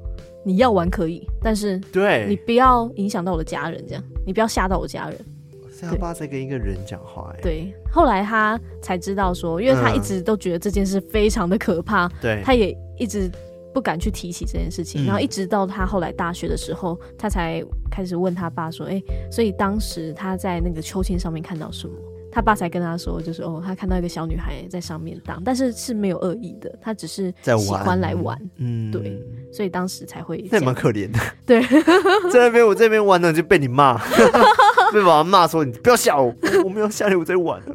[0.44, 2.26] 你要玩可以，但是对。
[2.28, 5.18] 你不要影响到我的家人，这样你不要吓到我家人。”
[5.82, 7.74] 他爸在跟一个人讲话，哎，对。
[7.92, 13.30] 后来他才知道说，因为他一直都觉得这件事非常的可怕，对，他也一直
[13.74, 15.04] 不敢去提起这件事情。
[15.04, 21.92] 然后一直到他后来大学的时候，他才开始问他爸说：“哎，所以当时他在那个秋千上面看到什么？”
[22.32, 30.44] 他爸才跟他说：“就是哦，他看到一个小女孩在上面荡，但是是没有恶意的，他只是喜欢来玩。”嗯，对，所以当时才会。
[30.50, 31.20] 那蛮可怜的。
[31.46, 31.62] 对，
[32.32, 33.96] 在那边我这边玩呢，就被你骂。
[34.94, 37.60] 被爸爸骂说：“你不要吓我，我没有吓你，我在玩。”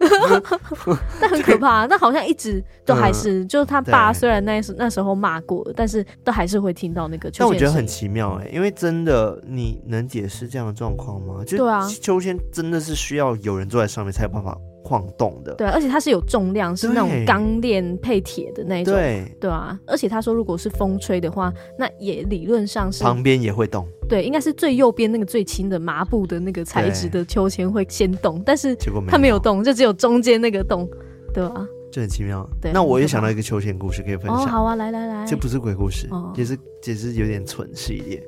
[1.20, 7.30] 但很可怕，那好像一直都还是，就是他爸虽然那时那时候骂过，但是都还是会听到那个。
[7.38, 11.44] 但我觉得很奇妙哎，因为真的，你能解释这样的状况吗？
[11.46, 14.58] 就对啊，秋千真的是需要有人坐在上面才有办法
[14.90, 15.54] 晃动的。
[15.54, 18.94] 对，而且它是有重量，是那种钢链配铁的那种。
[18.94, 19.80] 对，对啊。
[19.86, 23.88] 而且他说，如果是风吹的话，那也理论上是旁边也会动。
[24.08, 28.76] 对，应该是最右边那个最轻的麻布的那个材质的秋千会先动，但是
[29.08, 30.90] 它没有动，就只有中间那个动，
[31.32, 31.68] 对吧？
[31.92, 32.48] 就很奇妙。
[32.62, 34.44] 对，那我也想到一个秋千故事可以分享。
[34.44, 38.24] 哦，好啊，来来来，这不是鬼故事，哦、也是也是有点蠢系列。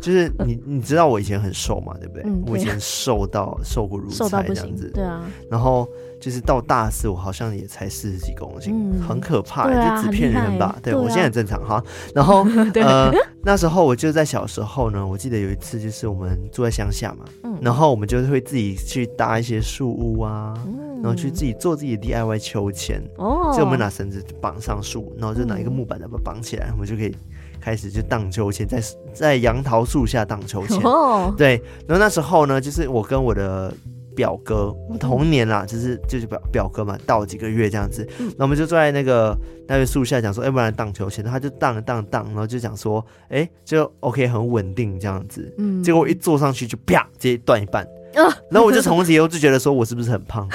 [0.00, 2.22] 就是你 你知道我以前很瘦嘛，对不对？
[2.24, 5.22] 嗯、对，我以前瘦到瘦骨如柴这样子，对啊。
[5.50, 5.88] 然后
[6.20, 10.76] 就是到大四，我好像也才四十几公斤，嗯、很可怕，啊、就只骗人吧？
[10.82, 11.82] 对，我现在很正常哈。
[12.14, 23.02] 然后 呃，那时候我就在小时候呢，我记得有一次就是我们住在乡下嘛，嗯、然后我们就会自己去搭一些树屋啊，嗯、然后去自己做自己的 DIY 秋千。
[23.16, 27.14] 哦，所以我们拿绳子绑上树，然后就拿一个木板把它绑起来，嗯、我们就可以。
[27.60, 30.78] 开始就荡秋千，在在杨桃树下荡秋千。
[30.86, 33.72] 哦，对，然后那时候呢，就是我跟我的
[34.14, 47.86] 表哥，我童年啦，就是就是表表哥嘛，到几个月这样子，那、我们就坐在那个那个树下讲说，哎，不然荡秋千，他就荡荡荡，然后就讲说，哎，就 OK 很稳定这样子，嗯，结果一坐上去就啪，直接断一半。
[48.50, 50.48] 然后我就从此以后就觉得说，我是不是很胖？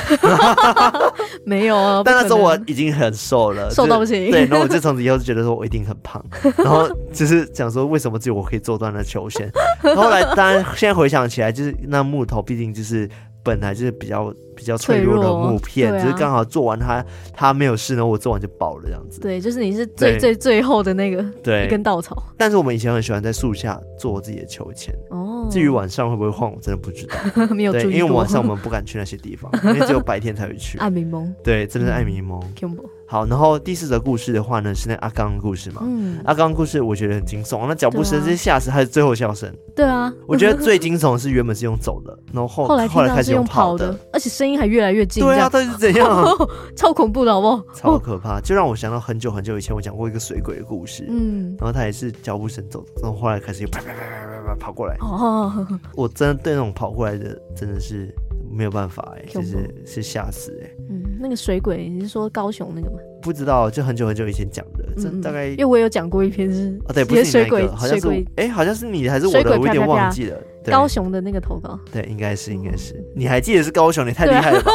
[1.46, 4.32] 没有啊， 但那时候我已经很瘦了，瘦到不行。
[4.32, 6.24] 对，然后我就从此以后就觉得说我一定很胖，
[6.58, 9.52] 然后就是讲说为什么只有我可以做断那球线。
[9.96, 13.10] 后来当然现在回想起来，就是那木头毕竟就是。
[13.46, 19.20] 本来就是比较比较脆弱的木片，只是刚好做完它，它没有事，然后我做完就爆了这样子。
[19.20, 22.24] 对，就是你是最最最后的那个对一根稻草。
[22.38, 24.96] 但是我们以前很喜欢在树下做自己的秋千。
[25.10, 25.23] 哦。
[25.50, 27.16] 至于晚上会不会晃，我真的不知道。
[27.54, 27.98] 没有注意。
[27.98, 30.78] 因为晚上我们 不敢去那些地方，因为只有白天才会去。
[30.80, 31.34] 爱迷蒙。
[31.44, 32.42] 对，真的是爱迷蒙。
[33.06, 35.82] 好，然后第四则故事的话呢，是那阿刚的故事嘛。
[35.86, 36.20] 嗯。
[36.26, 39.54] 阿刚故事我觉得很惊悚，那脚步声是吓死，还是最后笑声。
[39.76, 40.12] 对啊。
[40.28, 45.24] 我觉得最惊悚的是原本是用走的，然后后 来后来开始用跑的，而且声音还越来越近。
[45.24, 46.26] 对啊，到底是怎样？
[46.76, 47.64] 超恐怖的，好不好？
[47.76, 51.06] 超可怕，就让我想到很久很久以前我讲过一个水鬼的故事。
[51.10, 51.56] 嗯。
[51.60, 54.96] 然后他也是脚步声走，然后后来开始又啪啪啪啪啪跑过来。
[55.02, 55.54] 哦。
[55.96, 58.14] 我真的对那种跑过来的真的是。
[58.54, 60.70] 没有办法哎，就是是吓死哎。
[60.90, 62.98] 嗯，那个水鬼，你是说高雄那个吗？
[63.22, 70.38] 不知道，就很久很久以前讲的，这大概因为我有讲过一篇是哦，对，不是水鬼，好像是哎，好像是你还是我的，我有点忘记了。
[70.72, 74.06] 高雄的那个投稿，对，应该是应该是，你还记得是高雄？
[74.08, 74.72] 你太厉害了吧！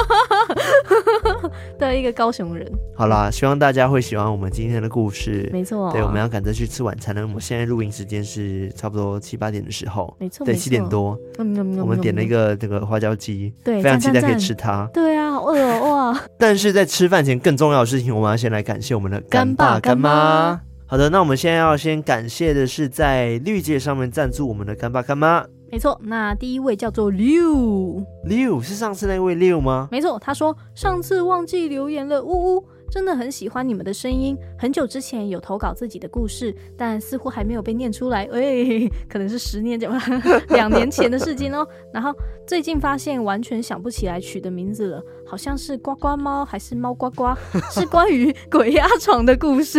[1.78, 2.70] 对，一个高雄人。
[2.96, 5.48] 好啦，希望大家会喜欢我们今天的故事。
[5.52, 7.22] 没错，对，我们要赶着去吃晚餐了。
[7.22, 11.18] 我们现在录音时间是差不多七八点的时候，没错，对，七点多。
[11.38, 14.88] 我们点了一个这个花椒鸡，对，非常期待可以吃它。
[14.92, 16.20] 对啊，好饿哦哇！
[16.38, 20.60] 但是在吃饭前，更重要的事情，我们要先来感谢我们的干爸干妈。
[20.86, 25.44] 好的，那我们现在要先感谢的是在绿界上面赞助我们的干爸干妈。
[25.70, 29.88] 没错，那第一位叫做六六，是上次那位六吗？
[29.92, 32.64] 没错，他说上次忘记留言了，呜呜。
[32.90, 34.36] 真的很喜欢你们的声音。
[34.58, 38.24] 很久之前有投稿自己的故事，但似乎还没有被念出来。
[38.32, 39.98] 哎、欸，可能是十年前吧、
[40.50, 41.66] 两年前的事情哦。
[41.92, 42.12] 然后
[42.46, 47.34] 最近发现完全想不起来取的名字了，好像是呱呱猫还是猫呱呱，
[47.70, 49.78] 是关于鬼压床的故事。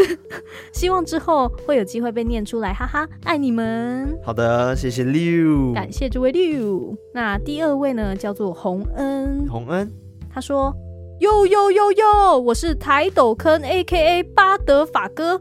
[0.74, 4.18] 希望之后会有机会被念出来，哈哈，爱你们。
[4.24, 6.96] 好的，谢谢六，感谢这位六。
[7.14, 9.48] 那第二位呢，叫做洪恩。
[9.48, 9.92] 洪恩，
[10.30, 10.74] 他说。
[11.20, 12.40] 哟哟哟哟！
[12.40, 15.38] 我是台斗坑 A.K.A 巴德法哥。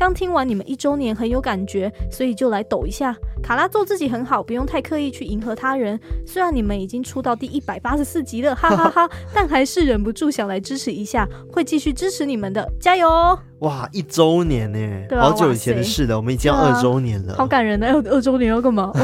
[0.00, 3.14] 刚听完你们一周年很有感觉，所以就来抖一下。
[3.42, 6.00] 卡拉做自己很好，不用太刻意去迎合他人。
[6.26, 13.38] 虽然你们已经出到第一百八十四集了，哈哈哈哈， 但还是忍不住想来支持一下，会继续支持你们的，加油！
[13.58, 14.78] 哇，一周年呢，
[15.18, 17.86] 啊、好久以前的事了，我们已经要二周年了，好感人呢！
[17.86, 18.90] 要二周年要干嘛？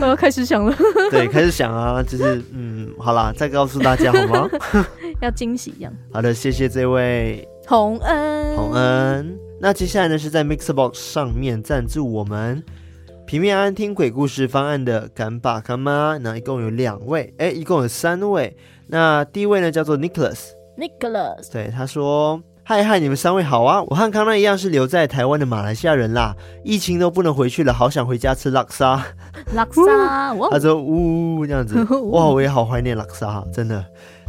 [0.00, 0.76] 我要开始想了。
[1.12, 4.50] 对，开始想啊，就是嗯，好啦，再告诉大家好吗？
[5.22, 5.92] 要惊喜一样。
[6.12, 8.56] 好的，谢谢这位洪恩。
[8.56, 12.60] 洪恩，那接下来呢，是在 Mixbox 上面赞助我们
[13.24, 18.56] 平面安安听鬼故事方案的干爸干妈，那一共有两位，哎，一共有三位。
[18.88, 20.46] 那第一位呢，叫做 Nicholas。
[20.76, 23.80] Nicholas，对，他说：“嗨嗨，你们三位好啊！
[23.84, 29.00] 我和康纳一样是留在台湾的马来西亚人啦，疫情都不能回去了，好想回家吃拉沙。
[29.54, 33.84] 拉沙，他说：呜，这样子， 哇，我也好怀念拉沙，真的。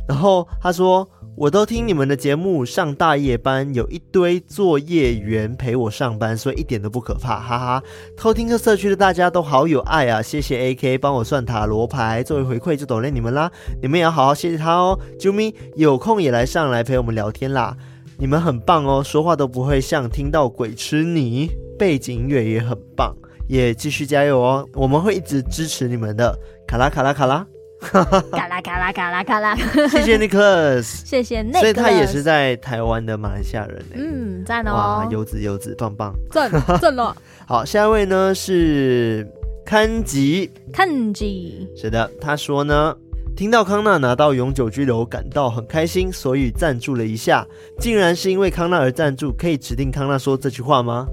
[0.08, 1.08] 然后他说：
[1.38, 7.84] 我都听你们的节目，上大夜班，有一堆作业员陪我上班，所以一点都不可怕，哈哈。
[8.18, 13.50] 偷听客社区的大家都好有爱啊，谢谢 AK 帮我算塔罗牌，作为回馈就抖内你们啦，
[13.82, 15.00] 你们也要好好谢谢他哦。
[15.18, 17.76] 啾咪有空也来上来陪我们聊天啦，
[18.20, 23.16] 你们很棒哦，说话都不会像听到鬼吃你，背景音乐也很棒，
[23.48, 27.48] 也继续加油哦，我们会一直支持你们的，卡拉卡拉卡拉。
[28.32, 29.56] 卡啦卡啦卡啦卡啦，
[29.90, 33.96] 谢谢 Nicholas， 谢谢所以他也是在台湾的马来西亚人呢。
[33.96, 37.16] 嗯，赞哦，哇，优质优质，棒棒，赞 赞了。
[37.48, 39.28] 好，下一位呢是
[39.66, 42.96] Kanji，Kanji，Kanji 是的，他说呢。
[43.34, 47.48] 听到康纳拿到永久居留，感到很开心，所以赞助了一下。
[47.80, 51.08] 竟然是因为康纳而赞助，可以指定康纳说这句话吗？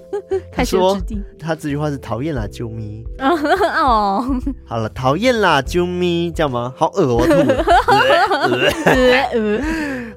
[0.52, 3.04] 开始指定他，他这句话是讨厌啦，啾咪。
[3.18, 4.24] 哦，
[4.64, 6.72] 好了，讨厌啦，啾咪，这样吗？
[6.76, 7.22] 好恶哦，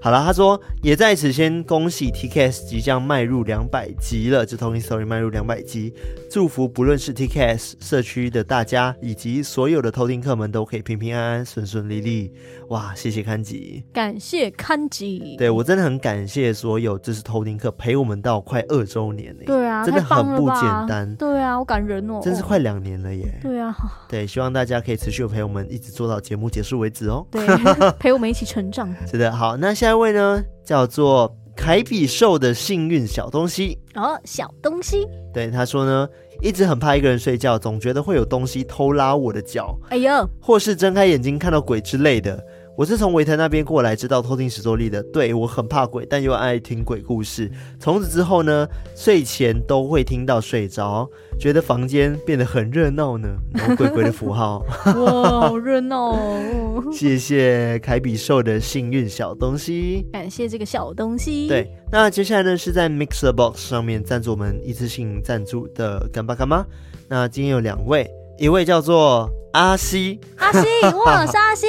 [0.01, 5.93] 好了，他说也在此先恭喜 TCAS 即将迈入两百集了，这 Talking Story 迈入两百集，
[6.29, 12.31] 祝福不论是 TCAS 社区的大家，以及所有的偷听客们都可以平平安安、顺顺利利。
[12.69, 19.43] 哇，谢谢康吉，感谢康吉，对我真的很感谢所有这是偷听客陪我们到快二周年呢。
[19.45, 21.15] 对啊，真的很不简单。
[21.15, 23.39] 对啊，好感人哦，真是快两年了耶。
[23.41, 23.75] 对啊，
[24.09, 27.25] 对，希望大家可以持续陪我们一直做到节目结束为止哦。
[27.29, 27.45] 对，
[27.99, 28.93] 陪我们一起成长。
[29.05, 35.07] 是的，好，那下一位呢，叫做凯比兽的幸运小东西哦，小东西。
[35.33, 36.07] 对，他说呢，
[36.41, 42.41] 一直很怕一个人睡觉，总觉得会有东西偷拉我的脚，哎呦，或是睁开眼睛看到鬼之类的。
[42.77, 45.01] 我是从维特那边过来，知道偷听史多利的。
[45.03, 47.49] 对，我很怕鬼，但又爱听鬼故事。
[47.79, 51.09] 从此之后呢，睡前都会听到睡着，
[51.39, 53.29] 觉得房间变得很热闹呢。
[53.53, 54.61] 然后鬼鬼的符号，
[54.97, 56.83] 哇，好热闹哦！
[56.91, 61.47] 谢谢凯比兽的幸运小东西，感谢这个小东西。
[61.47, 66.65] 对，那接下来呢是在 Mixer Box 上面赞助我们一次性赞助的干爸干妈。
[67.07, 68.05] 那今天有两位，
[68.37, 70.67] 一位叫做阿西，阿西，
[71.05, 71.67] 哇， 是阿西。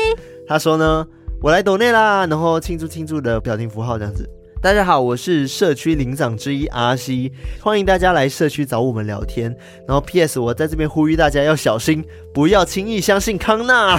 [0.49, 1.05] 他说呢，
[1.43, 4.29] 我来抖内啦，然后庆祝庆祝的表情符号这样子。
[4.63, 9.55] 大家好，我是社区领长之一阿西，欢迎大家来社区找我们聊天。
[9.87, 10.39] 然后 P.S.
[10.39, 12.05] 我在这边呼吁大家要小心，
[12.37, 13.99] 不要轻易相信康纳。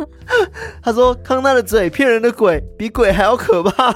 [0.82, 3.92] 他说康纳的嘴骗人的鬼，比鬼还要可怕。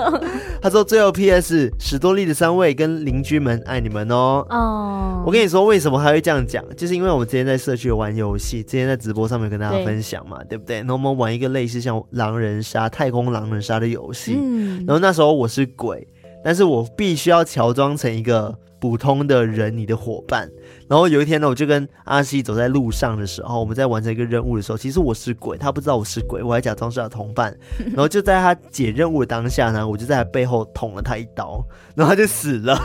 [0.60, 1.72] 他说最后 P.S.
[1.78, 4.44] 史多利的三位跟邻居们爱你们哦。
[4.50, 5.26] 哦，oh.
[5.28, 10.76] 我跟你说为什么他会这样讲，就是因为我们之前在社区玩游戏，之前在直播上面跟大家分享嘛，对，对不对？
[10.76, 15.32] 然后我们玩一个类似像狼人杀、太空狼人杀的游戏，嗯，然后那时候。
[15.38, 16.06] 我是鬼，
[16.44, 20.48] 但是我必须要乔装成一个普通的人，你的伙伴。
[20.88, 27.54] 然后有一天呢，我就跟阿西走在路上的时候，我们在完成一个任务的时候，其实我是鬼，他不知道我是鬼，我还假装是他同伴。
[27.92, 31.62] 然后就在他解任务的当下呢，我就在他背后捅了他一刀，
[31.94, 32.78] 然后他就死了。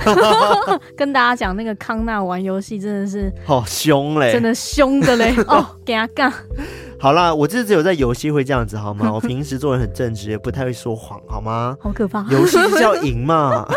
[0.98, 6.32] 跟大家讲，那个康纳玩游戏真的是好凶嘞，真的凶的嘞哦， 给他干。
[7.04, 9.12] 好啦，我就是只有在游戏会这样子，好吗？
[9.14, 11.76] 我平时做人很正直，也不太会说谎，好吗？
[11.82, 12.26] 好可怕！
[12.32, 13.68] 游戏是要赢嘛。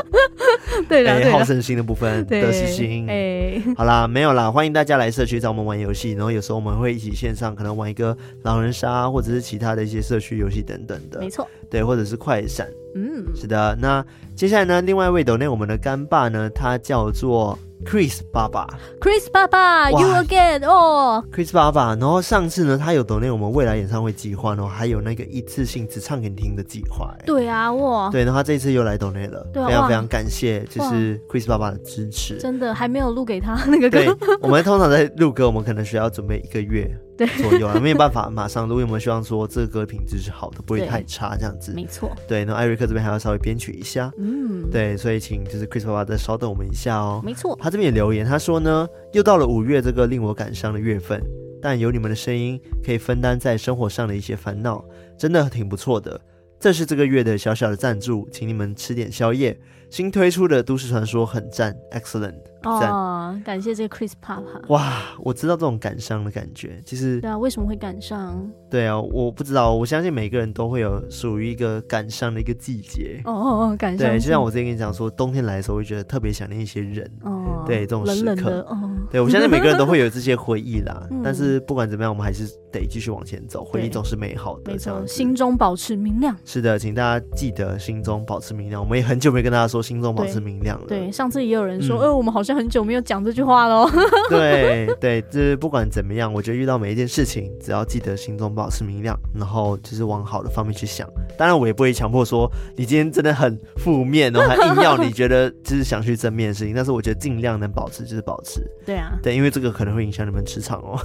[0.88, 3.06] 对的，好胜心的部分，得失心。
[3.10, 11.20] 哎，好啦，没有啦，欢迎大家来社区找我们玩游戏，然后有时候我们会一起线上，可能玩一个狼人杀，或者是其他的一些社区游戏等等的。
[11.20, 12.66] 没错，对，或者是快闪。
[12.94, 13.76] 嗯，是的。
[13.78, 14.02] 那
[14.34, 17.58] 接下来呢，另外一位抖内我们的干爸呢，他叫做。
[17.84, 18.66] Chris 爸爸
[19.00, 21.94] ，Chris 爸爸，You again 哦，Chris 爸爸。
[21.94, 27.14] 然后上次呢，他有抖内我们未来演唱会计划，然后还有那个一次性只唱给你听的计划。
[27.24, 32.38] 对啊，哇，对，然后他这一次又来抖内了，对啊、非常非常感谢，就是 Chris 爸爸的支持。
[32.38, 36.90] 真的还没有录给他那个歌，对，我们通常在录歌，我们可能需要准备一个月。
[37.16, 38.74] 对，左右啊，没有办法马上录。
[38.74, 41.72] 因为我们希望说这个歌品质是好的，不会太差，这样子。
[41.72, 42.14] 没错。
[42.28, 44.12] 对，那艾瑞克这边还要稍微编曲一下。
[44.18, 44.70] 嗯。
[44.70, 47.22] 对，所以请就是 Chris 爸爸再稍等我们一下哦。
[47.24, 47.58] 没错。
[47.60, 51.22] 他这边也留言，他说呢，又到了五月这个令我感伤的月份，
[51.62, 54.84] 但有你们的声音可以分担在生活上的一些烦恼，
[55.18, 56.20] 真的挺不错的。
[56.58, 59.58] 这是这个月的小小的赞助，请你们吃点宵夜。
[59.88, 62.34] 新推出的都市传说很赞，excellent。
[62.70, 64.42] 哦，感谢这个 Chris Papa。
[64.68, 68.50] 哇，我知道这种感伤的感觉，其实对啊，为什么会感伤？
[68.70, 73.20] 对啊，我不知道，我相信每个人都会有属于一个感伤的一个季节。
[73.24, 74.08] 哦哦哦，感伤。
[74.08, 77.10] 对，就像我之前跟你讲说，冬天来的时候会觉得特别想念一些人。
[77.22, 77.64] 哦。
[77.66, 78.24] 对，这种时刻。
[78.24, 78.60] 冷冷的。
[78.62, 78.90] 哦。
[79.10, 81.06] 对，我相信每个人都会有这些回忆啦。
[81.22, 84.72] 但是不管怎么样，我们还是得继续往前走，回忆总是美好的。
[84.72, 86.36] 没错，心中保持明亮。
[86.44, 88.82] 是的，请大家记得心中保持明亮。
[88.82, 90.86] 我们也很久没跟大家说心中保持明亮了。
[90.88, 93.88] 对，上次也有人说，呃，我们好像很久没有讲这句话喽。
[94.30, 101.06] 对对，就是不管怎么样，我觉得遇到每一件事情，只要记得心中保持明亮，然后就是往好的方面去想。
[101.38, 106.74] 当然，我也不会强迫说你今天真的很负面，然后还硬要你觉得就是想去正面的事情。
[106.74, 108.60] 但是我觉得尽量能保持就是保持。
[108.84, 110.96] 对啊，对，因为这个可能会影响你们磁场哦，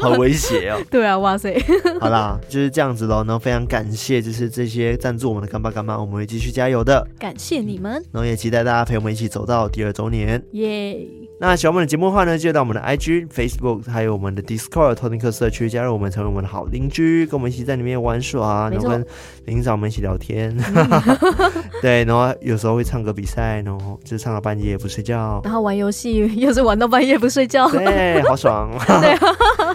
[0.00, 0.80] 好危险哦。
[0.90, 1.54] 对啊，哇塞。
[2.00, 3.24] 好啦，就是这样子喽。
[3.24, 7.06] 然后非常感谢，就是这些赞助我们的干爸干妈，我们会继续加油的。
[7.18, 7.92] 感谢你们。
[8.12, 10.40] 然后也期待大家陪我们一起走到第二周年。
[10.52, 11.06] 耶。
[11.40, 19.04] 那喜欢我们的节目的话呢，记得到我们的 IG、Facebook，还有我们的 Discord 偷听客社区，加入我们，成为我们的好邻居，跟我们一起在里面玩耍，然后跟
[19.46, 20.56] 领导们一起聊天。
[21.82, 25.40] 对，然后有时候会唱歌比赛，然后就唱到半夜也不睡觉。
[25.44, 27.68] 然后玩游戏又是玩到半夜不睡觉。
[27.70, 28.70] 对，好爽。
[29.00, 29.10] 对。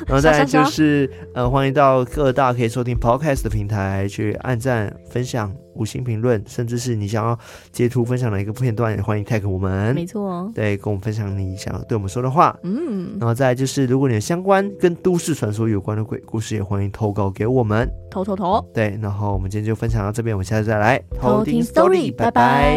[0.08, 7.40] 然后再就是呃，欢迎到各大可以收听 Podcast 的平台去按赞、分享、五星评论，甚至是你想要
[7.72, 9.96] 截图分享的一个片段，也欢迎 tag 我们。
[9.96, 12.56] 没错，对，跟我们分享你想要对我们说的话。
[12.64, 17.90] 嗯，然后再来就是，如果你的相关跟都市传说有关的鬼故事，也欢迎投稿给我们。
[18.12, 21.02] 投投投，对，然后我们今天就分享到这边，我们下次再来。
[21.20, 22.70] 偷听 story，拜拜。